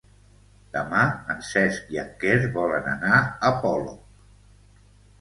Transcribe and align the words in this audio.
Demà 0.77 1.01
en 1.33 1.43
Cesc 1.51 1.93
i 1.97 2.01
en 2.05 2.11
Quer 2.25 2.41
volen 2.59 2.91
anar 2.97 3.23
a 3.23 3.55
Polop. 3.63 4.05